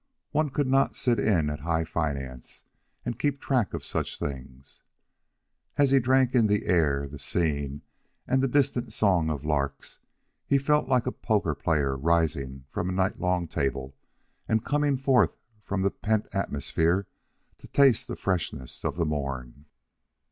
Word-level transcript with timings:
One 0.31 0.49
could 0.49 0.65
not 0.65 0.95
sit 0.95 1.19
in 1.19 1.47
at 1.51 1.59
high 1.59 1.83
finance 1.83 2.63
and 3.05 3.19
keep 3.19 3.39
track 3.39 3.71
of 3.75 3.85
such 3.85 4.17
things. 4.17 4.81
As 5.77 5.91
he 5.91 5.99
drank 5.99 6.33
in 6.33 6.47
the 6.47 6.65
air, 6.65 7.07
the 7.07 7.19
scene, 7.19 7.83
and 8.25 8.41
the 8.41 8.47
distant 8.47 8.93
song 8.93 9.29
of 9.29 9.45
larks, 9.45 9.99
he 10.47 10.57
felt 10.57 10.89
like 10.89 11.05
a 11.05 11.11
poker 11.11 11.53
player 11.53 11.95
rising 11.95 12.65
from 12.71 12.89
a 12.89 12.93
night 12.93 13.19
long 13.19 13.47
table 13.47 13.95
and 14.47 14.65
coming 14.65 14.97
forth 14.97 15.37
from 15.61 15.83
the 15.83 15.91
pent 15.91 16.25
atmosphere 16.33 17.05
to 17.59 17.67
taste 17.67 18.07
the 18.07 18.15
freshness 18.15 18.83
of 18.83 18.95
the 18.95 19.05
morn. 19.05 19.65